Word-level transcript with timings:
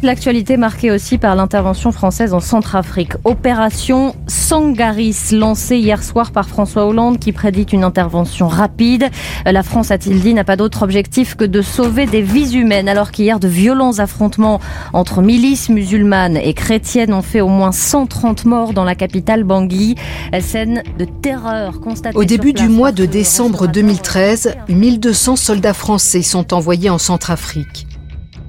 L'actualité 0.00 0.56
marquée 0.56 0.92
aussi 0.92 1.18
par 1.18 1.34
l'intervention 1.34 1.90
française 1.90 2.32
en 2.32 2.38
Centrafrique. 2.38 3.14
Opération 3.24 4.14
Sangaris, 4.28 5.32
lancée 5.32 5.78
hier 5.78 6.04
soir 6.04 6.30
par 6.30 6.48
François 6.48 6.86
Hollande, 6.86 7.18
qui 7.18 7.32
prédit 7.32 7.64
une 7.64 7.82
intervention 7.82 8.46
rapide. 8.46 9.08
La 9.44 9.64
France, 9.64 9.90
a-t-il 9.90 10.20
dit, 10.20 10.34
n'a 10.34 10.44
pas 10.44 10.54
d'autre 10.54 10.84
objectif 10.84 11.34
que 11.34 11.44
de 11.44 11.62
sauver 11.62 12.06
des 12.06 12.22
vies 12.22 12.54
humaines, 12.54 12.88
alors 12.88 13.10
qu'hier 13.10 13.40
de 13.40 13.48
violents 13.48 13.98
affrontements 13.98 14.60
entre 14.92 15.20
milices 15.20 15.68
musulmanes 15.68 16.36
et 16.36 16.54
chrétiennes 16.54 17.12
ont 17.12 17.22
fait 17.22 17.40
au 17.40 17.48
moins 17.48 17.72
130 17.72 18.44
morts 18.44 18.74
dans 18.74 18.84
la 18.84 18.94
capitale 18.94 19.42
Bangui. 19.42 19.96
Scène 20.40 20.84
de 20.96 21.06
terreur 21.06 21.80
constatée. 21.80 22.16
Au 22.16 22.22
début 22.22 22.52
du 22.52 22.68
mois 22.68 22.92
de 22.92 23.04
décembre 23.04 23.66
2013, 23.66 24.54
1200 24.68 25.34
soldats 25.34 25.74
français 25.74 26.22
sont 26.22 26.54
envoyés 26.54 26.88
en 26.88 26.98
Centrafrique. 26.98 27.87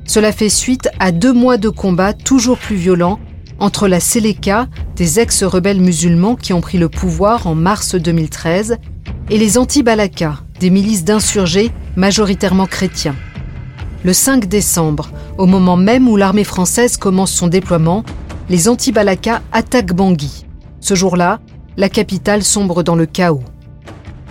Cela 0.10 0.32
fait 0.32 0.50
suite 0.50 0.89
à 1.00 1.12
deux 1.12 1.34
mois 1.34 1.57
de 1.57 1.70
combats 1.70 2.13
toujours 2.13 2.58
plus 2.58 2.77
violents 2.77 3.20
entre 3.59 3.88
la 3.88 3.99
Seleka, 3.99 4.66
des 4.95 5.20
ex-rebelles 5.20 5.80
musulmans 5.80 6.35
qui 6.35 6.52
ont 6.52 6.62
pris 6.62 6.80
le 6.80 6.90
pouvoir 6.90 7.45
en 7.45 7.54
mars 7.54 7.94
2013, 7.94 8.77
et 9.30 9.38
les 9.38 9.59
anti-Balaka, 9.59 10.40
des 10.59 10.72
milices 10.72 11.04
d'insurgés 11.04 11.72
majoritairement 11.95 12.66
chrétiens. 12.66 13.16
Le 14.04 14.12
5 14.12 14.48
décembre, 14.48 15.12
au 15.38 15.45
moment 15.45 15.77
même 15.77 16.10
où 16.10 16.16
l'armée 16.18 16.44
française 16.44 16.98
commence 16.98 17.32
son 17.32 17.46
déploiement, 17.46 18.04
les 18.49 18.68
anti-Balaka 18.68 19.44
attaquent 19.52 19.94
Bangui. 19.94 20.48
Ce 20.80 20.96
jour-là, 20.96 21.40
la 21.77 21.88
capitale 21.88 22.41
sombre 22.41 22.82
dans 22.82 22.96
le 22.96 23.05
chaos. 23.05 23.44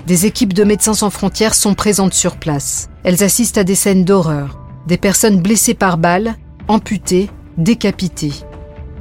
Des 0.08 0.26
équipes 0.26 0.54
de 0.54 0.64
Médecins 0.64 0.94
sans 0.94 1.10
frontières 1.10 1.54
sont 1.54 1.74
présentes 1.74 2.14
sur 2.14 2.36
place. 2.36 2.88
Elles 3.04 3.22
assistent 3.22 3.58
à 3.58 3.64
des 3.64 3.76
scènes 3.76 4.04
d'horreur 4.04 4.57
des 4.88 4.96
personnes 4.96 5.40
blessées 5.40 5.74
par 5.74 5.98
balles, 5.98 6.34
amputées, 6.66 7.28
décapitées. 7.58 8.32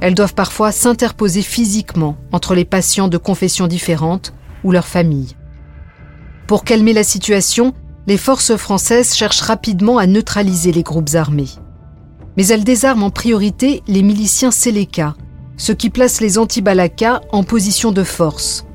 Elles 0.00 0.14
doivent 0.14 0.34
parfois 0.34 0.70
s'interposer 0.70 1.42
physiquement 1.42 2.16
entre 2.30 2.54
les 2.54 2.66
patients 2.66 3.08
de 3.08 3.16
confessions 3.16 3.66
différentes 3.66 4.34
ou 4.64 4.70
leurs 4.70 4.86
familles. 4.86 5.34
Pour 6.46 6.64
calmer 6.64 6.92
la 6.92 7.04
situation, 7.04 7.72
les 8.06 8.18
forces 8.18 8.56
françaises 8.56 9.14
cherchent 9.14 9.40
rapidement 9.40 9.96
à 9.98 10.06
neutraliser 10.06 10.72
les 10.72 10.82
groupes 10.82 11.14
armés. 11.14 11.50
Mais 12.36 12.46
elles 12.46 12.64
désarment 12.64 13.04
en 13.04 13.10
priorité 13.10 13.82
les 13.88 14.02
miliciens 14.02 14.50
Seleka, 14.50 15.14
ce 15.56 15.72
qui 15.72 15.88
place 15.88 16.20
les 16.20 16.38
anti-Balaka 16.38 17.22
en 17.32 17.44
position 17.44 17.92
de 17.92 18.04
force. 18.04 18.66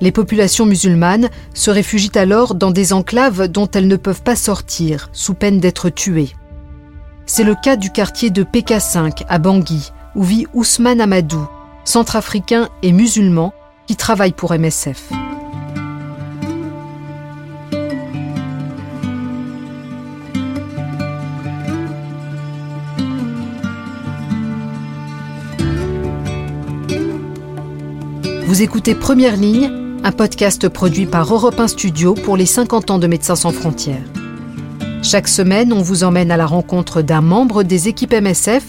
Les 0.00 0.12
populations 0.12 0.66
musulmanes 0.66 1.28
se 1.54 1.70
réfugient 1.70 2.16
alors 2.16 2.54
dans 2.54 2.70
des 2.70 2.92
enclaves 2.92 3.48
dont 3.48 3.68
elles 3.72 3.88
ne 3.88 3.96
peuvent 3.96 4.22
pas 4.22 4.36
sortir, 4.36 5.08
sous 5.12 5.34
peine 5.34 5.58
d'être 5.58 5.88
tuées. 5.88 6.30
C'est 7.26 7.44
le 7.44 7.54
cas 7.54 7.76
du 7.76 7.90
quartier 7.90 8.30
de 8.30 8.44
PK5 8.44 9.24
à 9.28 9.38
Bangui, 9.38 9.92
où 10.14 10.22
vit 10.22 10.46
Ousmane 10.54 11.00
Amadou, 11.00 11.46
centrafricain 11.84 12.68
et 12.82 12.92
musulman 12.92 13.52
qui 13.86 13.96
travaille 13.96 14.32
pour 14.32 14.52
MSF. 14.52 15.10
Vous 28.46 28.62
écoutez 28.62 28.94
Première 28.94 29.36
Ligne 29.36 29.86
un 30.06 30.12
podcast 30.12 30.68
produit 30.68 31.06
par 31.06 31.34
Europe 31.34 31.58
1 31.58 31.66
Studio 31.66 32.14
pour 32.14 32.36
les 32.36 32.46
50 32.46 32.92
ans 32.92 32.98
de 33.00 33.08
Médecins 33.08 33.34
sans 33.34 33.50
frontières. 33.50 34.04
Chaque 35.08 35.28
semaine, 35.28 35.72
on 35.72 35.82
vous 35.82 36.02
emmène 36.02 36.32
à 36.32 36.36
la 36.36 36.46
rencontre 36.46 37.00
d'un 37.00 37.20
membre 37.20 37.62
des 37.62 37.86
équipes 37.86 38.12
MSF 38.12 38.64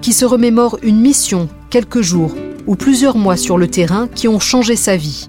qui 0.00 0.14
se 0.14 0.24
remémore 0.24 0.78
une 0.82 0.98
mission, 0.98 1.46
quelques 1.68 2.00
jours 2.00 2.34
ou 2.66 2.74
plusieurs 2.74 3.18
mois 3.18 3.36
sur 3.36 3.58
le 3.58 3.68
terrain 3.68 4.08
qui 4.08 4.26
ont 4.26 4.40
changé 4.40 4.76
sa 4.76 4.96
vie. 4.96 5.28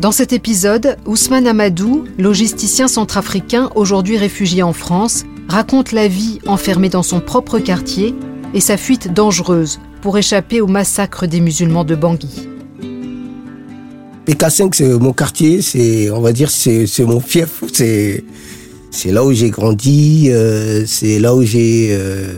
Dans 0.00 0.12
cet 0.12 0.34
épisode, 0.34 0.98
Ousmane 1.06 1.46
Amadou, 1.46 2.04
logisticien 2.18 2.88
centrafricain 2.88 3.70
aujourd'hui 3.74 4.18
réfugié 4.18 4.62
en 4.62 4.74
France, 4.74 5.24
raconte 5.48 5.92
la 5.92 6.08
vie 6.08 6.40
enfermée 6.46 6.90
dans 6.90 7.02
son 7.02 7.20
propre 7.20 7.58
quartier 7.58 8.14
et 8.52 8.60
sa 8.60 8.76
fuite 8.76 9.14
dangereuse 9.14 9.80
pour 10.02 10.18
échapper 10.18 10.60
au 10.60 10.66
massacre 10.66 11.24
des 11.24 11.40
musulmans 11.40 11.84
de 11.84 11.94
Bangui. 11.94 12.50
PK5, 14.26 14.74
c'est 14.74 14.98
mon 14.98 15.14
quartier, 15.14 15.62
c'est, 15.62 16.10
mon 17.06 17.20
fief, 17.20 17.62
c'est 18.94 19.10
là 19.10 19.24
où 19.24 19.32
j'ai 19.32 19.50
grandi, 19.50 20.28
euh, 20.30 20.84
c'est 20.86 21.18
là 21.18 21.34
où 21.34 21.42
j'ai 21.42 21.88
euh, 21.90 22.34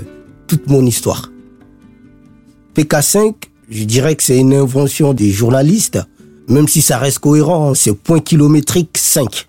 toute 0.46 0.68
mon 0.68 0.84
histoire. 0.84 1.30
PK5, 2.74 3.34
je 3.68 3.84
dirais 3.84 4.16
que 4.16 4.22
c'est 4.22 4.38
une 4.38 4.54
invention 4.54 5.14
des 5.14 5.30
journalistes, 5.30 5.98
même 6.48 6.66
si 6.66 6.82
ça 6.82 6.98
reste 6.98 7.18
cohérent, 7.18 7.74
c'est 7.74 7.92
point 7.92 8.20
kilométrique 8.20 8.96
5. 8.96 9.46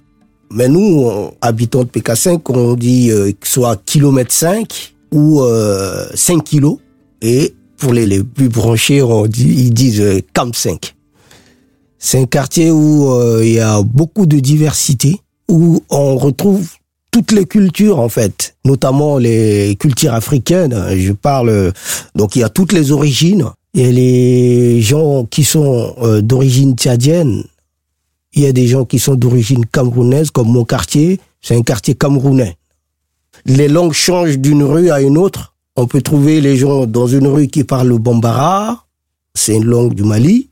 Mais 0.52 0.68
nous, 0.68 1.10
habitants 1.42 1.84
de 1.84 1.90
PK5, 1.90 2.42
on 2.50 2.74
dit 2.76 3.12
euh, 3.12 3.32
soit 3.44 3.82
kilomètre 3.86 4.34
5 4.34 4.94
ou 5.12 5.42
5 6.14 6.44
kilos. 6.44 6.78
Et 7.22 7.54
pour 7.78 7.94
les, 7.94 8.06
les 8.06 8.24
plus 8.24 8.50
branchés, 8.50 9.02
on 9.02 9.26
dit, 9.26 9.48
ils 9.48 9.74
disent 9.74 10.04
CAM 10.34 10.54
5. 10.54 10.94
C'est 12.00 12.20
un 12.20 12.26
quartier 12.26 12.72
où 12.72 13.12
euh, 13.12 13.42
il 13.44 13.54
y 13.54 13.60
a 13.60 13.82
beaucoup 13.82 14.26
de 14.26 14.40
diversité, 14.40 15.20
où 15.50 15.82
on 15.90 16.18
retrouve 16.18 16.70
toutes 17.18 17.32
les 17.32 17.46
cultures 17.46 18.00
en 18.00 18.10
fait, 18.10 18.56
notamment 18.64 19.18
les 19.18 19.76
cultures 19.80 20.14
africaines. 20.14 20.96
Je 20.96 21.14
parle 21.14 21.74
donc 22.14 22.36
il 22.36 22.40
y 22.40 22.44
a 22.44 22.50
toutes 22.50 22.74
les 22.74 22.92
origines. 22.92 23.46
Il 23.74 23.82
y 23.82 23.86
a 23.86 23.92
les 23.92 24.82
gens 24.84 25.26
qui 25.26 25.44
sont 25.44 25.96
euh, 26.04 26.22
d'origine 26.22 26.76
tchadienne. 26.76 27.44
Il 28.34 28.44
y 28.44 28.46
a 28.46 28.52
des 28.52 28.68
gens 28.68 28.86
qui 28.86 29.00
sont 29.00 29.16
d'origine 29.16 29.66
camerounaise, 29.66 30.30
comme 30.30 30.50
mon 30.52 30.64
quartier. 30.64 31.20
C'est 31.42 31.56
un 31.56 31.64
quartier 31.64 31.96
camerounais. 31.96 32.56
Les 33.46 33.68
langues 33.68 33.94
changent 33.94 34.38
d'une 34.38 34.62
rue 34.62 34.92
à 34.92 35.02
une 35.02 35.18
autre. 35.18 35.56
On 35.76 35.88
peut 35.88 36.04
trouver 36.04 36.40
les 36.40 36.56
gens 36.56 36.86
dans 36.86 37.08
une 37.08 37.26
rue 37.26 37.48
qui 37.48 37.64
parlent 37.64 37.88
le 37.88 37.98
bambara. 37.98 38.86
C'est 39.34 39.56
une 39.56 39.66
langue 39.66 39.96
du 39.96 40.04
Mali 40.04 40.50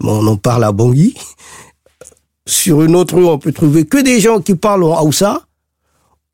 on 0.00 0.26
en 0.26 0.36
parle 0.36 0.64
à 0.64 0.72
Bangui. 0.72 1.14
Sur 2.46 2.82
une 2.82 2.96
autre 2.96 3.14
rue, 3.14 3.26
on 3.26 3.38
peut 3.38 3.52
trouver 3.52 3.84
que 3.84 4.02
des 4.02 4.18
gens 4.18 4.40
qui 4.40 4.56
parlent 4.56 4.82
en 4.82 5.00
Hausa. 5.04 5.42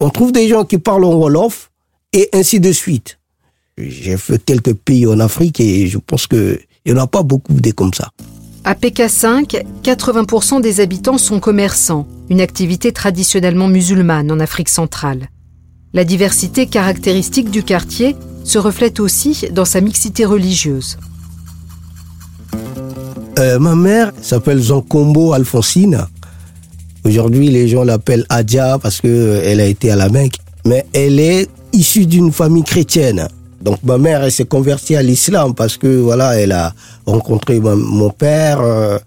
On 0.00 0.10
trouve 0.10 0.30
des 0.30 0.48
gens 0.48 0.64
qui 0.64 0.78
parlent 0.78 1.04
en 1.04 1.14
Wolof 1.14 1.70
et 2.12 2.28
ainsi 2.32 2.60
de 2.60 2.70
suite. 2.70 3.18
J'ai 3.76 4.16
fait 4.16 4.44
quelques 4.44 4.74
pays 4.74 5.06
en 5.06 5.18
Afrique 5.18 5.60
et 5.60 5.88
je 5.88 5.98
pense 5.98 6.26
qu'il 6.26 6.60
n'y 6.86 6.92
en 6.92 6.98
a 6.98 7.06
pas 7.06 7.22
beaucoup 7.22 7.54
des 7.54 7.72
comme 7.72 7.92
ça. 7.92 8.10
À 8.64 8.74
PK5, 8.74 9.64
80% 9.82 10.60
des 10.60 10.80
habitants 10.80 11.18
sont 11.18 11.40
commerçants, 11.40 12.06
une 12.28 12.40
activité 12.40 12.92
traditionnellement 12.92 13.68
musulmane 13.68 14.30
en 14.30 14.40
Afrique 14.40 14.68
centrale. 14.68 15.28
La 15.94 16.04
diversité 16.04 16.66
caractéristique 16.66 17.50
du 17.50 17.62
quartier 17.62 18.14
se 18.44 18.58
reflète 18.58 19.00
aussi 19.00 19.46
dans 19.52 19.64
sa 19.64 19.80
mixité 19.80 20.24
religieuse. 20.24 20.98
Euh, 23.38 23.58
ma 23.58 23.74
mère 23.74 24.12
s'appelle 24.20 24.60
Zankombo 24.60 25.32
Alfonsine. 25.32 26.06
Aujourd'hui, 27.08 27.48
les 27.48 27.68
gens 27.68 27.84
l'appellent 27.84 28.26
Adia 28.28 28.78
parce 28.78 29.00
qu'elle 29.00 29.10
euh, 29.10 29.62
a 29.62 29.66
été 29.66 29.90
à 29.90 29.96
la 29.96 30.08
Mecque. 30.08 30.38
Mais 30.66 30.84
elle 30.92 31.18
est 31.18 31.48
issue 31.72 32.06
d'une 32.06 32.32
famille 32.32 32.64
chrétienne. 32.64 33.28
Donc 33.62 33.78
ma 33.82 33.96
mère, 33.96 34.22
elle 34.22 34.32
s'est 34.32 34.44
convertie 34.44 34.94
à 34.94 35.02
l'islam 35.02 35.54
parce 35.54 35.78
que 35.78 35.88
voilà, 35.88 36.36
elle 36.36 36.52
a 36.52 36.74
rencontré 37.06 37.60
mon 37.60 38.10
père. 38.10 38.60
Euh, 38.60 38.98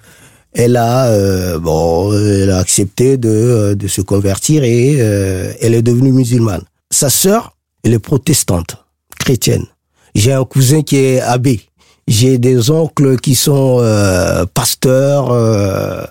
elle 0.53 0.75
a 0.75 1.57
bon, 1.59 2.11
elle 2.13 2.49
a 2.49 2.57
accepté 2.57 3.15
de, 3.15 3.77
se 3.87 4.01
convertir 4.01 4.65
et 4.65 4.97
elle 4.97 5.73
est 5.73 5.81
devenue 5.81 6.11
musulmane. 6.11 6.63
Sa 6.89 7.09
sœur, 7.09 7.55
elle 7.85 7.93
est 7.93 7.99
protestante, 7.99 8.75
chrétienne. 9.17 9.65
J'ai 10.13 10.33
un 10.33 10.43
cousin 10.43 10.81
qui 10.81 10.97
est 10.97 11.21
abbé. 11.21 11.61
J'ai 12.07 12.37
des 12.37 12.69
oncles 12.71 13.17
qui 13.17 13.35
sont 13.35 13.77
euh, 13.79 14.45
pasteurs 14.53 15.31
euh, 15.31 16.03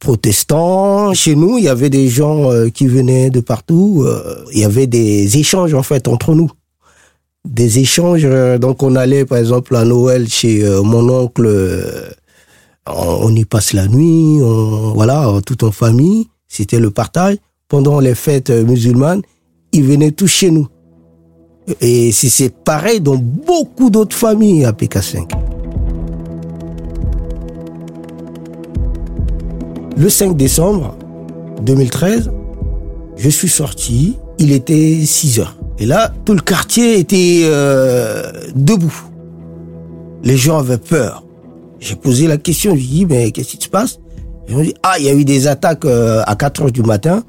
protestants. 0.00 1.14
Chez 1.14 1.36
nous, 1.36 1.58
il 1.58 1.64
y 1.64 1.68
avait 1.68 1.90
des 1.90 2.08
gens 2.08 2.50
euh, 2.50 2.68
qui 2.68 2.88
venaient 2.88 3.30
de 3.30 3.40
partout. 3.40 4.06
il 4.52 4.58
y 4.58 4.64
avait 4.64 4.86
des 4.86 5.38
échanges 5.38 5.74
en 5.74 5.82
fait 5.82 6.08
entre 6.08 6.34
nous. 6.34 6.50
Des 7.48 7.78
échanges. 7.78 8.26
donc 8.58 8.82
on 8.82 8.96
allait 8.96 9.24
par 9.24 9.38
exemple 9.38 9.76
à 9.76 9.84
Noël 9.84 10.28
chez 10.28 10.62
mon 10.82 11.08
oncle. 11.08 11.48
On, 12.86 13.34
y 13.34 13.44
passe 13.44 13.72
la 13.72 13.86
nuit. 13.86 14.40
On, 14.42 14.92
voilà, 14.94 15.32
tout 15.46 15.64
en 15.64 15.70
famille. 15.70 16.28
C'était 16.48 16.80
le 16.80 16.90
partage. 16.90 17.36
Pendant 17.68 18.00
les 18.00 18.14
fêtes 18.14 18.50
musulmanes, 18.50 19.22
ils 19.72 19.84
venaient 19.84 20.10
tous 20.10 20.26
chez 20.26 20.50
nous. 20.50 20.66
Et 21.80 22.12
c'est 22.12 22.52
pareil 22.64 23.00
dans 23.00 23.16
beaucoup 23.16 23.90
d'autres 23.90 24.16
familles 24.16 24.64
à 24.64 24.72
PK5. 24.72 25.39
Le 30.00 30.08
5 30.08 30.34
décembre 30.34 30.96
2013, 31.60 32.30
je 33.18 33.28
suis 33.28 33.50
sorti, 33.50 34.16
il 34.38 34.50
était 34.50 34.98
6 35.04 35.40
heures. 35.40 35.58
Et 35.78 35.84
là, 35.84 36.10
tout 36.24 36.32
le 36.32 36.40
quartier 36.40 36.98
était 36.98 37.42
euh, 37.44 38.32
debout. 38.56 38.98
Les 40.24 40.38
gens 40.38 40.56
avaient 40.56 40.78
peur. 40.78 41.22
J'ai 41.80 41.96
posé 41.96 42.28
la 42.28 42.38
question, 42.38 42.74
je 42.76 42.80
dit, 42.80 43.04
mais 43.04 43.30
qu'est-ce 43.30 43.58
qui 43.58 43.62
se 43.62 43.68
passe? 43.68 43.98
Ils 44.48 44.56
m'ont 44.56 44.62
dit, 44.62 44.72
ah, 44.82 44.94
il 44.98 45.04
y 45.04 45.10
a 45.10 45.12
eu 45.12 45.26
des 45.26 45.46
attaques 45.46 45.84
euh, 45.84 46.22
à 46.26 46.34
4 46.34 46.62
heures 46.62 46.72
du 46.72 46.82
matin. 46.82 47.22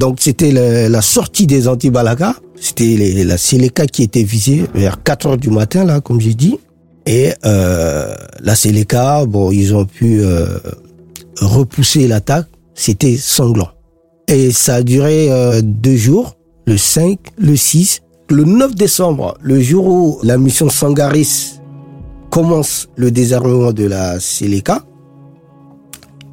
Donc 0.00 0.16
c'était 0.18 0.50
la, 0.50 1.02
sortie 1.02 1.46
des 1.46 1.68
anti-Balaka. 1.68 2.34
C'était 2.60 3.22
la 3.24 3.38
Séléka 3.38 3.86
qui 3.86 4.02
était 4.02 4.24
visée 4.24 4.64
vers 4.74 5.00
4 5.04 5.26
heures 5.28 5.36
du 5.36 5.50
matin, 5.50 5.84
là, 5.84 6.00
comme 6.00 6.20
j'ai 6.20 6.34
dit. 6.34 6.58
Et 7.06 7.30
euh, 7.44 8.12
la 8.40 8.56
Séléka, 8.56 9.24
bon, 9.26 9.52
ils 9.52 9.76
ont 9.76 9.84
pu 9.84 10.24
repousser 11.40 12.06
l'attaque. 12.06 12.46
C'était 12.74 13.16
sanglant. 13.16 13.70
Et 14.28 14.52
ça 14.52 14.76
a 14.76 14.82
duré 14.82 15.30
euh, 15.30 15.60
deux 15.62 15.96
jours, 15.96 16.36
le 16.66 16.76
5, 16.76 17.18
le 17.36 17.56
6. 17.56 18.02
Le 18.28 18.44
9 18.44 18.76
décembre, 18.76 19.36
le 19.40 19.60
jour 19.60 19.86
où 19.86 20.20
la 20.22 20.38
mission 20.38 20.68
Sangaris 20.68 21.60
commence 22.30 22.88
le 22.94 23.10
désarmement 23.10 23.72
de 23.72 23.84
la 23.84 24.20
Séléka, 24.20 24.84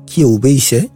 qui 0.06 0.24
obéissait, 0.24 0.92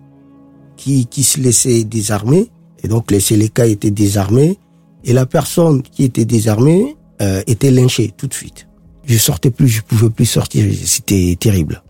qui, 0.77 1.07
qui 1.07 1.23
se 1.23 1.39
laissait 1.39 1.83
désarmer, 1.85 2.51
et 2.83 2.87
donc 2.87 3.09
les 3.09 3.19
Séléka 3.19 3.65
étaient 3.65 3.89
désarmés, 3.89 4.59
et 5.03 5.13
la 5.13 5.25
personne 5.25 5.81
qui 5.81 6.03
était 6.03 6.25
désarmée 6.25 6.95
euh, 7.21 7.41
était 7.47 7.71
lynchée 7.71 8.13
tout 8.15 8.27
de 8.27 8.33
suite. 8.33 8.67
Je 9.05 9.17
sortais 9.17 9.49
plus, 9.49 9.67
je 9.67 9.81
pouvais 9.81 10.11
plus 10.11 10.27
sortir, 10.27 10.71
c'était 10.85 11.35
terrible. 11.39 11.81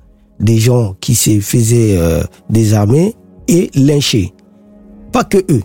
Des 0.42 0.58
gens 0.58 0.96
qui 1.00 1.16
se 1.16 1.40
faisaient 1.40 1.98
euh, 1.98 2.24
désarmer 2.50 3.16
et 3.48 3.70
lyncher. 3.76 4.34
Pas 5.12 5.24
que 5.24 5.38
eux. 5.38 5.62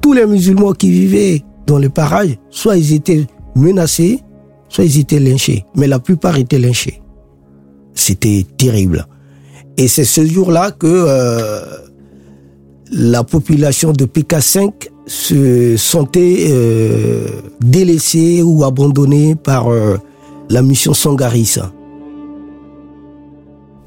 Tous 0.00 0.12
les 0.12 0.26
musulmans 0.26 0.72
qui 0.72 0.90
vivaient 0.90 1.42
dans 1.66 1.78
les 1.78 1.88
parages, 1.88 2.38
soit 2.50 2.76
ils 2.76 2.92
étaient 2.92 3.26
menacés, 3.56 4.20
soit 4.68 4.84
ils 4.84 5.00
étaient 5.00 5.18
lynchés. 5.18 5.64
Mais 5.74 5.86
la 5.86 5.98
plupart 5.98 6.36
étaient 6.38 6.58
lynchés. 6.58 7.02
C'était 7.94 8.46
terrible. 8.56 9.06
Et 9.76 9.88
c'est 9.88 10.04
ce 10.04 10.24
jour-là 10.24 10.70
que 10.70 10.86
euh, 10.86 11.60
la 12.92 13.24
population 13.24 13.92
de 13.92 14.04
PK5 14.04 14.72
se 15.06 15.76
sentait 15.76 16.46
euh, 16.48 17.26
délaissée 17.60 18.42
ou 18.42 18.64
abandonnée 18.64 19.34
par 19.34 19.72
euh, 19.72 19.98
la 20.50 20.62
mission 20.62 20.94
Sangarissa. 20.94 21.72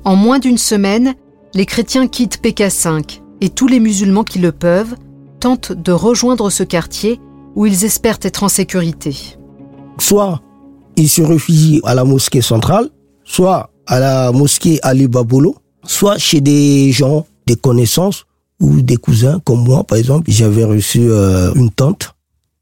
En 0.10 0.16
moins 0.16 0.40
d'une 0.40 0.58
semaine, 0.58 1.14
les 1.54 1.68
chrétiens 1.68 2.08
quittent 2.08 2.44
PK5 2.44 3.22
et 3.42 3.50
tous 3.50 3.68
les 3.68 3.80
musulmans 3.80 4.24
qui 4.24 4.40
le 4.40 4.52
peuvent 4.52 4.96
tentent 5.40 5.72
de 5.72 5.92
rejoindre 5.92 6.50
ce 6.50 6.64
quartier 6.64 7.20
où 7.56 7.68
ils 7.68 7.86
espèrent 7.86 8.18
être 8.24 8.42
en 8.42 8.50
sécurité. 8.50 9.16
Soit 10.00 10.42
ils 10.96 11.10
se 11.10 11.22
réfugient 11.22 11.82
à 11.84 11.94
la 11.94 12.06
mosquée 12.06 12.42
centrale, 12.42 12.90
soit 13.24 13.70
à 13.86 14.00
la 14.00 14.32
mosquée 14.32 14.80
Ali 14.82 15.08
Babolo, 15.08 15.56
soit 15.86 16.18
chez 16.18 16.42
des 16.42 16.92
gens, 16.92 17.28
des 17.46 17.56
connaissances 17.56 18.26
ou 18.60 18.82
des 18.82 18.98
cousins 18.98 19.40
comme 19.46 19.64
moi 19.64 19.84
par 19.84 20.00
exemple. 20.00 20.32
J'avais 20.32 20.64
reçu 20.64 21.02
euh, 21.02 21.54
une 21.54 21.70
tante 21.70 22.16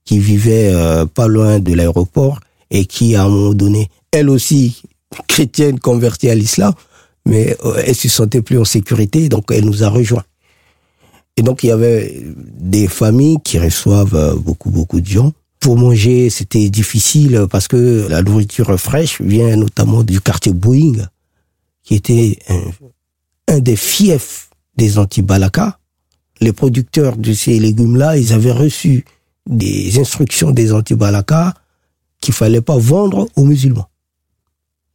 qui 0.04 0.20
vivait 0.20 0.74
euh, 0.74 1.06
pas 1.06 1.28
loin 1.28 1.60
de 1.60 1.74
l'aéroport 1.74 2.42
et 2.72 2.84
qui 2.86 3.16
à 3.16 3.24
un 3.24 3.30
moment 3.30 3.54
donné, 3.54 3.88
elle 4.12 4.30
aussi 4.30 4.82
chrétienne 5.30 5.80
convertie 5.80 6.30
à 6.30 6.36
l'islam, 6.36 6.74
mais 7.27 7.56
euh, 7.65 7.83
elle 7.85 7.95
se 7.95 8.09
sentait 8.09 8.41
plus 8.41 8.57
en 8.57 8.65
sécurité, 8.65 9.29
donc 9.29 9.45
elle 9.51 9.65
nous 9.65 9.83
a 9.83 9.89
rejoints. 9.89 10.24
Et 11.35 11.44
donc 11.44 11.63
il 11.63 11.68
y 11.68 11.71
avait 11.71 12.24
des 12.59 12.88
familles 12.88 13.38
qui 13.44 13.59
reçoivent 13.59 14.39
beaucoup 14.39 14.71
beaucoup 14.71 15.01
de 15.01 15.07
gens. 15.07 15.31
Pour 15.59 15.77
manger, 15.77 16.29
c'était 16.29 16.69
difficile 16.69 17.45
parce 17.50 17.68
que 17.68 18.07
la 18.09 18.21
nourriture 18.21 18.79
fraîche 18.79 19.21
vient 19.21 19.56
notamment 19.56 20.03
du 20.03 20.21
quartier 20.21 20.53
Boeing, 20.53 21.07
qui 21.83 21.95
était 21.95 22.39
un, 22.50 23.56
un 23.56 23.59
des 23.59 23.75
fiefs 23.75 24.50
des 24.77 24.97
anti-Balaka. 24.97 25.79
Les 26.39 26.53
producteurs 26.53 27.18
de 27.18 27.33
ces 27.33 27.59
légumes-là, 27.59 28.18
ils 28.18 28.33
avaient 28.33 28.51
reçu 28.51 29.06
des 29.47 30.00
instructions 30.00 30.51
des 30.51 30.71
anti-Balaka 30.71 31.53
qu'il 32.21 32.33
fallait 32.33 32.62
pas 32.62 32.77
vendre 32.77 33.27
aux 33.35 33.45
musulmans. 33.45 33.89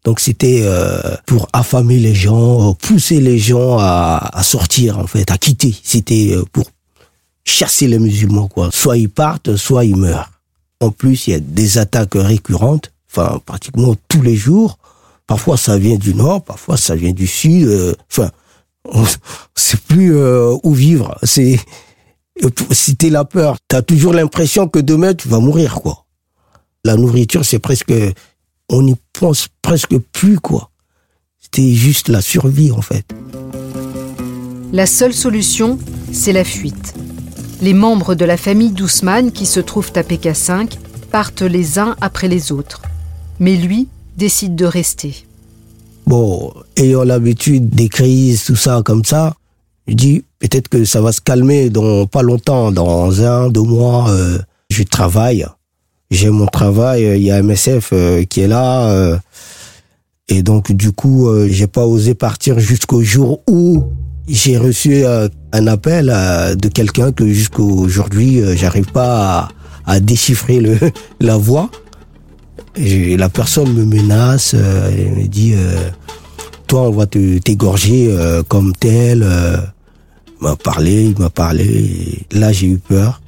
Donc 0.04 0.18
c'était 0.18 0.62
euh, 0.62 1.00
pour 1.26 1.48
affamer 1.52 1.98
les 1.98 2.14
gens, 2.14 2.74
pousser 2.74 3.20
les 3.20 3.38
gens 3.38 3.78
à, 3.78 4.30
à, 4.32 4.42
sortir 4.42 4.98
en 4.98 5.06
fait, 5.06 5.30
à 5.30 5.38
quitter. 5.38 5.74
C'était 5.82 6.32
euh, 6.32 6.44
pour 6.52 6.64
chasser 7.44 7.86
les 7.86 7.98
musulmans 7.98 8.48
quoi. 8.48 8.70
Soit 8.72 8.98
ils 8.98 9.08
partent, 9.08 9.56
soit 9.56 9.84
ils 9.84 9.96
meurent. 9.96 10.30
En 10.80 10.90
plus, 10.90 11.28
il 11.28 11.30
y 11.30 11.34
a 11.34 11.40
des 11.40 11.78
attaques 11.78 12.14
récurrentes, 12.14 12.92
enfin 13.10 13.40
pratiquement 13.46 13.94
tous 14.08 14.22
les 14.22 14.34
jours. 14.34 14.78
Parfois 15.28 15.56
ça 15.56 15.78
vient 15.78 15.96
du 15.96 16.14
nord, 16.14 16.42
parfois 16.42 16.76
ça 16.76 16.96
vient 16.96 17.12
du 17.12 17.28
sud. 17.28 17.68
Euh, 17.68 17.94
enfin, 18.10 18.30
on 18.84 19.04
sait 19.54 19.76
plus 19.76 20.16
euh, 20.16 20.56
où 20.64 20.74
vivre. 20.74 21.16
C'est 21.22 21.60
t'es 22.98 23.10
la 23.10 23.24
peur, 23.24 23.58
t'as 23.68 23.82
toujours 23.82 24.12
l'impression 24.12 24.66
que 24.66 24.78
demain 24.78 25.14
tu 25.14 25.28
vas 25.28 25.38
mourir 25.38 25.76
quoi. 25.76 26.06
La 26.84 26.96
nourriture, 26.96 27.44
c'est 27.44 27.60
presque 27.60 27.92
on 28.72 28.82
n'y 28.82 28.96
pense 29.12 29.48
presque 29.60 29.96
plus, 29.98 30.40
quoi. 30.40 30.70
C'était 31.38 31.72
juste 31.72 32.08
la 32.08 32.22
survie, 32.22 32.72
en 32.72 32.80
fait. 32.80 33.04
La 34.72 34.86
seule 34.86 35.12
solution, 35.12 35.78
c'est 36.10 36.32
la 36.32 36.44
fuite. 36.44 36.94
Les 37.60 37.74
membres 37.74 38.14
de 38.14 38.24
la 38.24 38.36
famille 38.36 38.72
d'Ousmane, 38.72 39.30
qui 39.30 39.46
se 39.46 39.60
trouvent 39.60 39.92
à 39.94 40.02
PK5, 40.02 40.78
partent 41.10 41.42
les 41.42 41.78
uns 41.78 41.94
après 42.00 42.26
les 42.26 42.50
autres. 42.50 42.82
Mais 43.38 43.56
lui 43.56 43.88
décide 44.16 44.56
de 44.56 44.64
rester. 44.64 45.26
Bon, 46.06 46.52
ayant 46.76 47.04
l'habitude 47.04 47.68
des 47.68 47.88
crises, 47.88 48.44
tout 48.44 48.56
ça 48.56 48.82
comme 48.84 49.04
ça, 49.04 49.34
je 49.86 49.94
dis 49.94 50.24
peut-être 50.38 50.68
que 50.68 50.84
ça 50.84 51.00
va 51.00 51.12
se 51.12 51.20
calmer 51.20 51.70
dans 51.70 52.06
pas 52.06 52.22
longtemps, 52.22 52.72
dans 52.72 53.22
un, 53.22 53.50
deux 53.50 53.62
mois. 53.62 54.10
Euh, 54.10 54.38
je 54.70 54.82
travaille 54.82 55.46
j'ai 56.12 56.28
mon 56.28 56.46
travail, 56.46 57.06
euh, 57.06 57.16
il 57.16 57.22
y 57.22 57.30
a 57.30 57.42
MSF 57.42 57.90
euh, 57.92 58.24
qui 58.24 58.42
est 58.42 58.46
là. 58.46 58.90
Euh, 58.90 59.16
et 60.28 60.42
donc, 60.42 60.70
du 60.72 60.92
coup, 60.92 61.28
j'ai 61.48 61.66
pas 61.66 61.84
osé 61.84 62.14
partir 62.14 62.58
jusqu'au 62.58 63.02
jour 63.02 63.42
où 63.50 63.84
j'ai 64.28 64.56
reçu 64.56 65.04
un 65.04 65.66
appel 65.66 66.06
de 66.56 66.68
quelqu'un 66.68 67.12
que 67.12 67.26
jusqu'aujourd'hui, 67.26 68.40
j'arrive 68.56 68.86
pas 68.92 69.48
à, 69.84 70.00
déchiffrer 70.00 70.60
le, 70.60 70.78
la 71.20 71.36
voix. 71.36 71.70
La 72.78 73.28
personne 73.28 73.74
me 73.74 73.84
menace, 73.84 74.54
et 74.54 75.10
me 75.10 75.26
dit, 75.26 75.54
toi, 76.66 76.82
on 76.82 76.92
va 76.92 77.04
t'égorger 77.06 78.16
comme 78.48 78.72
tel. 78.72 79.26
il 80.40 80.44
m'a 80.44 80.56
parlé, 80.56 81.06
il 81.06 81.18
m'a 81.20 81.30
parlé. 81.30 82.24
là, 82.30 82.52
j'ai 82.52 82.68
eu 82.68 82.78
peur. 82.78 83.20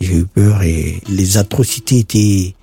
J'ai 0.00 0.16
eu 0.16 0.24
peur 0.24 0.62
et 0.62 1.02
les 1.08 1.36
atrocités 1.36 1.98
étaient 1.98 2.54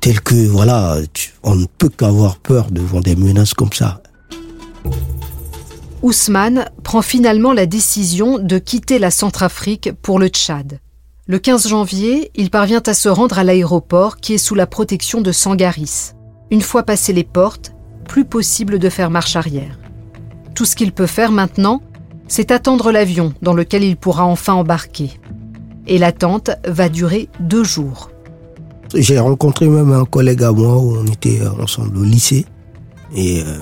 telles 0.00 0.20
que, 0.20 0.46
voilà, 0.46 0.96
on 1.42 1.56
ne 1.56 1.66
peut 1.66 1.88
qu'avoir 1.88 2.36
peur 2.36 2.70
devant 2.70 3.00
des 3.00 3.16
menaces 3.16 3.54
comme 3.54 3.72
ça. 3.72 4.02
Ousmane 6.02 6.66
prend 6.82 7.02
finalement 7.02 7.52
la 7.52 7.66
décision 7.66 8.38
de 8.38 8.58
quitter 8.58 8.98
la 8.98 9.10
Centrafrique 9.10 9.92
pour 10.02 10.18
le 10.18 10.28
Tchad. 10.28 10.80
Le 11.26 11.38
15 11.38 11.68
janvier, 11.68 12.32
il 12.34 12.50
parvient 12.50 12.82
à 12.84 12.94
se 12.94 13.08
rendre 13.08 13.38
à 13.38 13.44
l'aéroport 13.44 14.16
qui 14.16 14.34
est 14.34 14.38
sous 14.38 14.56
la 14.56 14.66
protection 14.66 15.20
de 15.20 15.30
Sangaris. 15.30 16.12
Une 16.50 16.60
fois 16.60 16.82
passé 16.82 17.12
les 17.12 17.24
portes, 17.24 17.72
plus 18.08 18.24
possible 18.24 18.78
de 18.78 18.88
faire 18.88 19.10
marche 19.10 19.36
arrière. 19.36 19.78
Tout 20.54 20.64
ce 20.64 20.74
qu'il 20.76 20.92
peut 20.92 21.06
faire 21.06 21.30
maintenant, 21.30 21.80
c'est 22.26 22.50
attendre 22.50 22.90
l'avion 22.90 23.32
dans 23.42 23.54
lequel 23.54 23.84
il 23.84 23.96
pourra 23.96 24.24
enfin 24.24 24.54
embarquer 24.54 25.10
et 25.86 25.98
l'attente 25.98 26.50
va 26.66 26.88
durer 26.88 27.28
deux 27.40 27.64
jours. 27.64 28.10
J'ai 28.94 29.18
rencontré 29.18 29.68
même 29.68 29.92
un 29.92 30.04
collègue 30.04 30.42
à 30.42 30.52
moi 30.52 30.76
où 30.76 30.96
on 30.96 31.06
était 31.06 31.40
ensemble 31.60 31.96
au 31.96 32.04
lycée 32.04 32.44
et, 33.14 33.42
euh, 33.42 33.58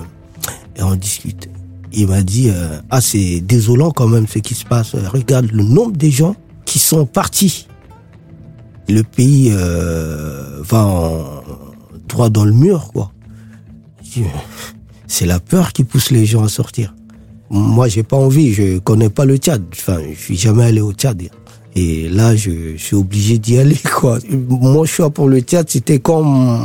on 0.82 0.96
discute. 0.96 1.48
Il 1.92 2.08
m'a 2.08 2.22
dit 2.22 2.50
euh, 2.50 2.80
ah 2.90 3.00
c'est 3.00 3.40
désolant 3.40 3.90
quand 3.90 4.08
même 4.08 4.26
ce 4.26 4.38
qui 4.38 4.54
se 4.54 4.64
passe. 4.64 4.94
Regarde 4.94 5.50
le 5.52 5.62
nombre 5.62 5.96
de 5.96 6.08
gens 6.08 6.34
qui 6.64 6.78
sont 6.78 7.06
partis. 7.06 7.68
Le 8.88 9.02
pays 9.02 9.50
euh, 9.52 10.62
va 10.62 10.84
en, 10.84 11.42
droit 12.08 12.28
dans 12.28 12.44
le 12.44 12.52
mur 12.52 12.90
quoi. 12.92 13.12
C'est 15.06 15.26
la 15.26 15.38
peur 15.38 15.72
qui 15.72 15.84
pousse 15.84 16.10
les 16.10 16.26
gens 16.26 16.44
à 16.44 16.48
sortir. 16.48 16.94
Moi 17.50 17.88
j'ai 17.88 18.02
pas 18.02 18.16
envie, 18.16 18.52
je 18.52 18.78
connais 18.78 19.10
pas 19.10 19.24
le 19.24 19.36
Tchad. 19.36 19.62
Enfin 19.72 19.98
je 20.12 20.18
suis 20.18 20.36
jamais 20.36 20.64
allé 20.64 20.80
au 20.80 20.92
Tchad. 20.92 21.22
Et 21.76 22.08
là, 22.08 22.34
je, 22.34 22.76
suis 22.76 22.96
obligé 22.96 23.38
d'y 23.38 23.58
aller, 23.58 23.76
quoi. 23.94 24.18
Mon 24.28 24.84
choix 24.84 25.10
pour 25.10 25.28
le 25.28 25.42
théâtre, 25.42 25.70
c'était 25.70 26.00
comme 26.00 26.58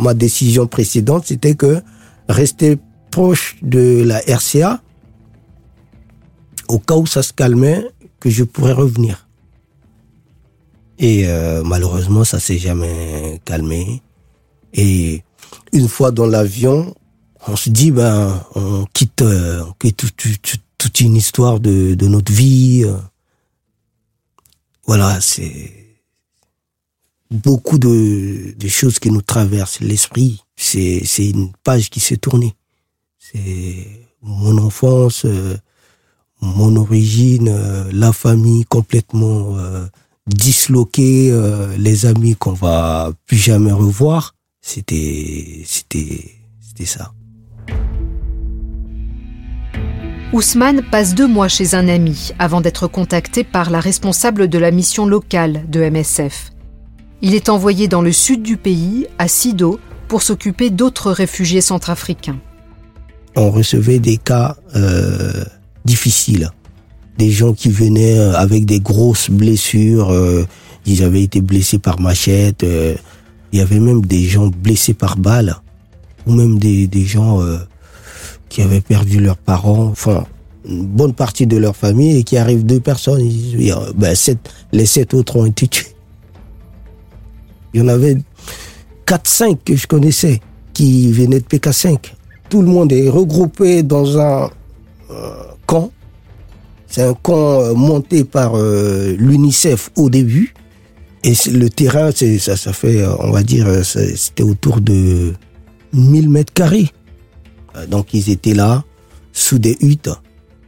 ma 0.00 0.14
décision 0.14 0.66
précédente, 0.66 1.24
c'était 1.26 1.54
que 1.54 1.80
rester 2.28 2.78
proche 3.10 3.56
de 3.62 4.02
la 4.04 4.18
RCA, 4.18 4.82
au 6.68 6.78
cas 6.78 6.96
où 6.96 7.06
ça 7.06 7.22
se 7.22 7.32
calmait, 7.32 7.84
que 8.20 8.30
je 8.30 8.44
pourrais 8.44 8.72
revenir. 8.72 9.28
Et 10.98 11.28
euh, 11.28 11.62
malheureusement, 11.64 12.24
ça 12.24 12.40
s'est 12.40 12.58
jamais 12.58 13.40
calmé. 13.44 14.02
Et 14.74 15.22
une 15.72 15.88
fois 15.88 16.10
dans 16.10 16.26
l'avion, 16.26 16.94
on 17.46 17.54
se 17.54 17.70
dit, 17.70 17.92
ben, 17.92 18.42
on 18.56 18.84
quitte, 18.92 19.22
euh, 19.22 19.62
on 19.68 19.72
quitte 19.78 20.04
toute 20.76 21.00
une 21.00 21.16
histoire 21.16 21.60
de, 21.60 21.94
de 21.94 22.08
notre 22.08 22.32
vie. 22.32 22.84
Voilà, 24.88 25.20
c'est 25.20 25.70
beaucoup 27.30 27.78
de, 27.78 28.54
choses 28.68 28.98
qui 28.98 29.10
nous 29.10 29.20
traversent 29.20 29.80
l'esprit. 29.80 30.42
C'est, 30.56 31.04
une 31.18 31.52
page 31.62 31.90
qui 31.90 32.00
s'est 32.00 32.16
tournée. 32.16 32.54
C'est 33.18 33.86
mon 34.22 34.56
enfance, 34.56 35.26
euh, 35.26 35.58
mon 36.40 36.74
origine, 36.76 37.50
euh, 37.50 37.84
la 37.92 38.14
famille 38.14 38.64
complètement 38.64 39.58
euh, 39.58 39.84
disloquée, 40.26 41.38
les 41.76 42.06
amis 42.06 42.34
qu'on 42.34 42.54
va 42.54 43.12
plus 43.26 43.36
jamais 43.36 43.72
revoir. 43.72 44.36
C'était 44.62 45.64
ça. 46.86 47.12
Ousmane 50.30 50.82
passe 50.82 51.14
deux 51.14 51.26
mois 51.26 51.48
chez 51.48 51.74
un 51.74 51.88
ami 51.88 52.32
avant 52.38 52.60
d'être 52.60 52.86
contacté 52.86 53.44
par 53.44 53.70
la 53.70 53.80
responsable 53.80 54.48
de 54.48 54.58
la 54.58 54.70
mission 54.70 55.06
locale 55.06 55.64
de 55.70 55.80
MSF. 55.80 56.52
Il 57.22 57.34
est 57.34 57.48
envoyé 57.48 57.88
dans 57.88 58.02
le 58.02 58.12
sud 58.12 58.42
du 58.42 58.58
pays, 58.58 59.06
à 59.18 59.26
Sido, 59.26 59.80
pour 60.06 60.22
s'occuper 60.22 60.68
d'autres 60.68 61.12
réfugiés 61.12 61.62
centrafricains. 61.62 62.38
On 63.36 63.50
recevait 63.50 64.00
des 64.00 64.18
cas 64.18 64.56
euh, 64.76 65.44
difficiles, 65.86 66.50
des 67.16 67.30
gens 67.30 67.54
qui 67.54 67.70
venaient 67.70 68.18
euh, 68.18 68.34
avec 68.34 68.66
des 68.66 68.80
grosses 68.80 69.30
blessures, 69.30 70.10
euh, 70.10 70.46
ils 70.84 71.02
avaient 71.02 71.22
été 71.22 71.40
blessés 71.40 71.78
par 71.78 72.00
machette, 72.00 72.66
il 73.52 73.58
y 73.58 73.62
avait 73.62 73.80
même 73.80 74.04
des 74.04 74.24
gens 74.24 74.48
blessés 74.48 74.94
par 74.94 75.16
balle, 75.16 75.56
ou 76.26 76.34
même 76.34 76.58
des, 76.58 76.86
des 76.86 77.06
gens 77.06 77.40
qui 78.48 78.62
avaient 78.62 78.80
perdu 78.80 79.20
leurs 79.20 79.36
parents, 79.36 79.84
enfin 79.84 80.26
une 80.68 80.86
bonne 80.86 81.14
partie 81.14 81.46
de 81.46 81.56
leur 81.56 81.74
famille, 81.76 82.18
et 82.18 82.24
qui 82.24 82.36
arrivent 82.36 82.64
deux 82.64 82.80
personnes, 82.80 83.26
disent, 83.26 83.74
ben, 83.94 84.14
les 84.72 84.86
sept 84.86 85.14
autres 85.14 85.36
ont 85.36 85.46
été 85.46 85.66
tués. 85.66 85.94
Il 87.72 87.80
y 87.80 87.82
en 87.82 87.88
avait 87.88 88.18
4-5 89.06 89.58
que 89.64 89.76
je 89.76 89.86
connaissais 89.86 90.40
qui 90.72 91.10
venaient 91.12 91.40
de 91.40 91.44
PK5. 91.44 91.98
Tout 92.48 92.62
le 92.62 92.68
monde 92.68 92.92
est 92.92 93.08
regroupé 93.08 93.82
dans 93.82 94.18
un 94.18 94.50
euh, 95.10 95.32
camp. 95.66 95.90
C'est 96.86 97.02
un 97.02 97.14
camp 97.14 97.60
euh, 97.60 97.74
monté 97.74 98.24
par 98.24 98.56
euh, 98.56 99.14
l'UNICEF 99.18 99.90
au 99.96 100.08
début. 100.08 100.54
Et 101.24 101.34
le 101.50 101.68
terrain, 101.68 102.10
ça, 102.12 102.56
ça 102.56 102.72
fait, 102.72 103.04
on 103.04 103.32
va 103.32 103.42
dire, 103.42 103.66
c'était 103.84 104.44
autour 104.44 104.80
de 104.80 105.34
1000 105.92 106.30
mètres 106.30 106.52
carrés. 106.52 106.90
Donc 107.86 108.14
ils 108.14 108.30
étaient 108.30 108.54
là, 108.54 108.84
sous 109.32 109.58
des 109.58 109.76
huttes, 109.80 110.10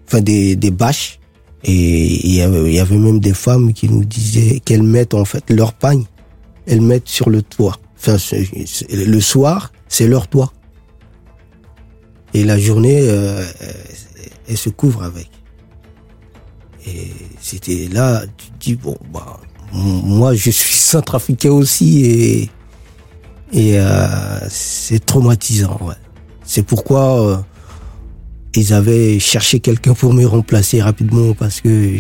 enfin 0.06 0.20
des, 0.20 0.56
des 0.56 0.70
bâches. 0.70 1.18
Et 1.62 2.26
il 2.26 2.34
y, 2.34 2.40
avait, 2.40 2.96
même 2.96 3.20
des 3.20 3.34
femmes 3.34 3.74
qui 3.74 3.90
nous 3.90 4.04
disaient 4.04 4.60
qu'elles 4.60 4.82
mettent 4.82 5.12
en 5.12 5.26
fait 5.26 5.50
leur 5.50 5.74
pagne 5.74 6.04
elles 6.66 6.80
mettent 6.80 7.08
sur 7.08 7.30
le 7.30 7.42
toit. 7.42 7.76
Enfin, 7.98 8.16
le 8.90 9.20
soir, 9.20 9.72
c'est 9.88 10.06
leur 10.06 10.28
toit. 10.28 10.52
Et 12.32 12.44
la 12.44 12.58
journée, 12.58 13.00
euh, 13.02 13.44
elles 14.48 14.56
se 14.56 14.70
couvrent 14.70 15.02
avec. 15.02 15.28
Et 16.86 17.10
c'était 17.40 17.88
là, 17.92 18.22
tu 18.36 18.46
te 18.46 18.58
dis, 18.58 18.74
bon, 18.76 18.96
bah, 19.12 19.40
moi, 19.72 20.34
je 20.34 20.50
suis 20.50 20.74
centrafricain 20.74 21.50
aussi 21.50 22.04
et, 22.04 22.50
et 23.52 23.80
euh, 23.80 24.48
c'est 24.48 25.04
traumatisant. 25.04 25.78
C'est 26.50 26.64
pourquoi 26.64 27.28
euh, 27.28 27.36
ils 28.56 28.72
avaient 28.72 29.20
cherché 29.20 29.60
quelqu'un 29.60 29.94
pour 29.94 30.12
me 30.12 30.26
remplacer 30.26 30.82
rapidement 30.82 31.32
parce 31.32 31.60
que 31.60 31.96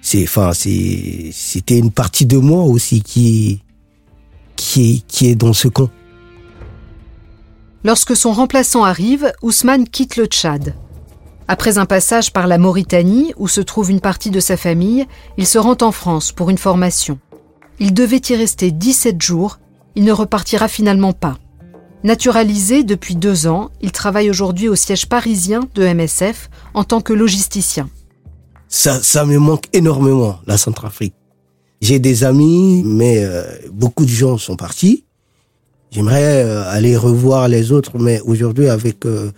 c'est 0.00 0.22
enfin 0.22 0.52
c'était 0.52 1.78
une 1.78 1.90
partie 1.90 2.26
de 2.26 2.38
moi 2.38 2.62
aussi 2.62 3.02
qui 3.02 3.64
qui 4.54 5.02
qui 5.08 5.26
est 5.26 5.34
dans 5.34 5.52
ce 5.52 5.66
camp. 5.66 5.90
Lorsque 7.82 8.14
son 8.14 8.32
remplaçant 8.32 8.84
arrive, 8.84 9.32
Ousmane 9.42 9.88
quitte 9.88 10.14
le 10.14 10.26
Tchad. 10.26 10.76
Après 11.48 11.76
un 11.76 11.86
passage 11.86 12.32
par 12.32 12.46
la 12.46 12.56
Mauritanie, 12.56 13.32
où 13.36 13.48
se 13.48 13.60
trouve 13.60 13.90
une 13.90 14.00
partie 14.00 14.30
de 14.30 14.38
sa 14.38 14.56
famille, 14.56 15.06
il 15.36 15.46
se 15.48 15.58
rend 15.58 15.76
en 15.80 15.90
France 15.90 16.30
pour 16.30 16.50
une 16.50 16.58
formation. 16.58 17.18
Il 17.80 17.94
devait 17.94 18.22
y 18.28 18.36
rester 18.36 18.70
17 18.70 19.20
jours, 19.20 19.58
il 19.96 20.04
ne 20.04 20.12
repartira 20.12 20.68
finalement 20.68 21.12
pas. 21.12 21.36
Naturalisé 22.04 22.84
depuis 22.84 23.16
deux 23.16 23.46
ans, 23.46 23.70
il 23.80 23.92
travaille 23.92 24.30
aujourd'hui 24.30 24.68
au 24.68 24.76
siège 24.76 25.06
parisien 25.06 25.60
de 25.74 25.82
MSF 25.86 26.48
en 26.74 26.84
tant 26.84 27.00
que 27.00 27.12
logisticien 27.12 27.88
ça, 28.68 29.02
ça 29.02 29.24
me 29.24 29.38
manque 29.38 29.64
énormément, 29.72 30.40
la 30.46 30.58
Centrafrique. 30.58 31.14
J'ai 31.80 31.98
des 31.98 32.24
amis, 32.24 32.82
mais 32.84 33.24
euh, 33.24 33.44
beaucoup 33.72 34.04
de 34.04 34.10
gens 34.10 34.36
sont 34.36 34.56
partis. 34.56 35.04
J'aimerais 35.90 36.44
euh, 36.44 36.68
aller 36.68 36.96
revoir 36.96 37.48
les 37.48 37.72
autres, 37.72 37.98
mais 37.98 38.20
aujourd'hui, 38.20 38.68
avec 38.68 39.06
euh, 39.06 39.30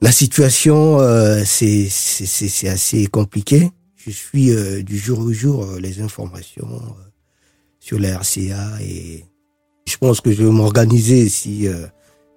la 0.00 0.12
situation, 0.12 0.98
c'est 1.44 1.88
c'est 1.90 2.68
assez 2.68 3.06
compliqué. 3.06 3.70
Je 3.96 4.10
suis 4.12 4.54
du 4.84 4.96
jour 4.96 5.18
au 5.18 5.32
jour 5.32 5.66
les 5.80 6.00
informations 6.00 6.68
sur 7.80 7.98
la 7.98 8.16
RCA 8.16 8.80
et 8.80 9.24
je 9.88 9.98
pense 9.98 10.20
que 10.20 10.30
je 10.30 10.44
vais 10.44 10.50
m'organiser 10.50 11.28
si 11.28 11.66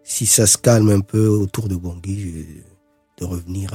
si 0.03 0.25
ça 0.25 0.47
se 0.47 0.57
calme 0.57 0.89
un 0.89 1.01
peu 1.01 1.27
autour 1.27 1.67
de 1.67 1.75
Bangui, 1.75 2.45
de 3.19 3.25
revenir 3.25 3.71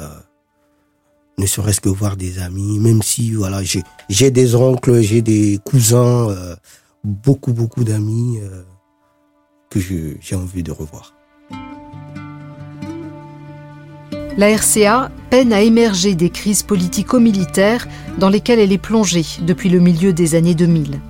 ne 1.39 1.47
serait-ce 1.47 1.81
que 1.81 1.89
voir 1.89 2.17
des 2.17 2.39
amis, 2.39 2.79
même 2.79 3.03
si 3.03 3.33
voilà, 3.33 3.61
j'ai 4.09 4.31
des 4.31 4.55
oncles, 4.55 5.01
j'ai 5.03 5.23
des 5.23 5.59
cousins, 5.65 6.31
euh, 6.31 6.57
beaucoup 7.05 7.53
beaucoup 7.53 7.85
d'amis 7.85 8.39
euh, 8.41 8.63
que 9.71 9.79
j'ai 9.79 10.35
envie 10.35 10.63
de 10.63 10.73
revoir. 10.73 11.15
La 14.39 14.55
RCA 14.55 15.11
peine 15.31 15.53
à 15.53 15.63
émerger 15.63 16.15
des 16.15 16.29
crises 16.29 16.63
politico-militaires 16.63 17.89
dans 18.19 18.29
lesquelles 18.29 18.59
elle 18.59 18.73
est 18.73 18.79
plongée 18.79 19.25
depuis 19.43 19.71
le 19.71 19.81
milieu 19.81 20.13
des 20.13 20.35
années 20.35 20.55
2000. 20.55 21.01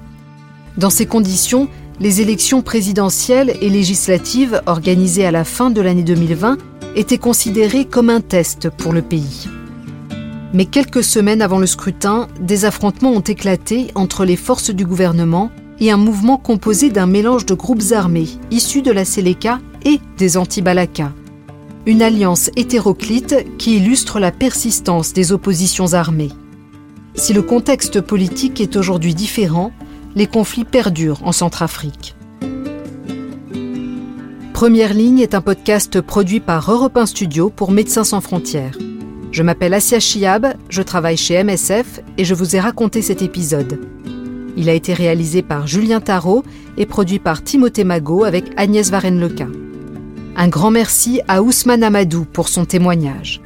Dans 0.77 0.91
ces 0.91 1.07
conditions, 1.07 1.69
les 1.99 2.21
élections 2.21 2.63
présidentielles 2.63 3.57
et 3.61 3.69
législatives 3.69 4.61
organisées 4.67 5.25
à 5.25 5.31
la 5.31 5.45
fin 5.45 5.71
de 5.71 5.81
l'année 5.81 6.03
2020 6.03 6.59
étaient 6.95 7.19
considérées 7.19 7.87
comme 7.87 8.11
un 8.11 8.21
test 8.21 8.71
pour 8.71 8.93
le 8.93 9.03
pays. 9.03 9.49
Mais 10.53 10.67
quelques 10.67 11.05
semaines 11.05 11.43
avant 11.43 11.59
le 11.59 11.67
scrutin, 11.67 12.29
des 12.41 12.65
affrontements 12.65 13.13
ont 13.13 13.21
éclaté 13.21 13.89
entre 13.95 14.25
les 14.25 14.37
forces 14.37 14.71
du 14.71 14.85
gouvernement 14.85 15.51
et 15.81 15.91
un 15.91 15.97
mouvement 15.97 16.39
composé 16.39 16.91
d'un 16.91 17.07
mélange 17.07 17.47
de 17.47 17.55
groupes 17.55 17.93
armés 17.93 18.29
issus 18.51 18.83
de 18.83 18.93
la 18.93 19.05
Séléka 19.05 19.61
et 19.85 20.01
des 20.17 20.37
anti-Balaka. 20.37 21.13
Une 21.85 22.03
alliance 22.03 22.51
hétéroclite 22.57 23.57
qui 23.59 23.77
illustre 23.77 24.19
la 24.19 24.33
persistance 24.33 25.13
des 25.13 25.33
oppositions 25.33 25.93
armées. 25.93 26.33
Si 27.15 27.33
le 27.33 27.43
contexte 27.43 28.01
politique 28.01 28.61
est 28.61 28.77
aujourd'hui 28.77 29.15
différent, 29.15 29.73
les 30.17 30.27
conflits 30.27 30.65
perdurent 30.65 31.21
en 31.25 31.31
Centrafrique. 31.31 32.17
Première 34.55 34.95
ligne 34.95 35.19
est 35.19 35.35
un 35.35 35.43
podcast 35.43 36.01
produit 36.01 36.41
par 36.41 36.73
Europe 36.73 36.97
1 36.97 37.05
Studio 37.05 37.51
pour 37.51 37.71
Médecins 37.71 38.05
sans 38.05 38.23
frontières. 38.23 38.79
Je 39.31 39.43
m'appelle 39.43 39.75
Asia 39.75 40.01
Chiab, 40.01 40.47
je 40.71 40.81
travaille 40.81 41.19
chez 41.19 41.45
MSF 41.45 42.01
et 42.17 42.25
je 42.25 42.35
vous 42.35 42.57
ai 42.57 42.61
raconté 42.61 43.03
cet 43.03 43.21
épisode. 43.21 43.79
Il 44.57 44.71
a 44.71 44.73
été 44.73 44.95
réalisé 44.95 45.43
par 45.43 45.67
Julien 45.67 46.01
Tarot 46.01 46.43
et 46.79 46.87
produit 46.87 47.19
par 47.19 47.45
Timothée 47.45 47.85
Magot 47.85 48.25
avec 48.25 48.47
Agnès 48.57 48.91
Varenne-Leca. 48.91 49.49
Un 50.37 50.49
grand 50.49 50.71
merci 50.71 51.21
à 51.29 51.43
Ousmane 51.43 51.83
Amadou 51.83 52.25
pour 52.25 52.49
son 52.49 52.65
témoignage. 52.65 53.43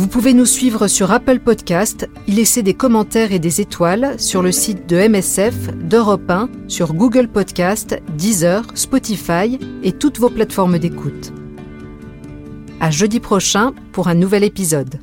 Vous 0.00 0.08
pouvez 0.08 0.32
nous 0.32 0.46
suivre 0.46 0.88
sur 0.88 1.12
Apple 1.12 1.40
Podcast, 1.40 2.08
y 2.26 2.32
laisser 2.32 2.62
des 2.62 2.72
commentaires 2.72 3.32
et 3.32 3.38
des 3.38 3.60
étoiles 3.60 4.18
sur 4.18 4.40
le 4.40 4.50
site 4.50 4.88
de 4.88 4.96
MSF, 4.96 5.76
d'Europe 5.76 6.30
1, 6.30 6.48
sur 6.68 6.94
Google 6.94 7.28
Podcast, 7.28 8.00
Deezer, 8.16 8.64
Spotify 8.72 9.58
et 9.82 9.92
toutes 9.92 10.18
vos 10.18 10.30
plateformes 10.30 10.78
d'écoute. 10.78 11.34
À 12.80 12.90
jeudi 12.90 13.20
prochain 13.20 13.74
pour 13.92 14.08
un 14.08 14.14
nouvel 14.14 14.42
épisode. 14.42 15.00